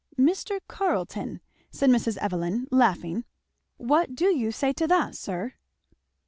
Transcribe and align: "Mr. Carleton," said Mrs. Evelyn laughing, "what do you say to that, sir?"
"Mr. 0.17 0.59
Carleton," 0.67 1.41
said 1.69 1.91
Mrs. 1.91 2.17
Evelyn 2.17 2.67
laughing, 2.71 3.23
"what 3.77 4.15
do 4.15 4.35
you 4.35 4.51
say 4.51 4.73
to 4.73 4.87
that, 4.87 5.13
sir?" 5.13 5.53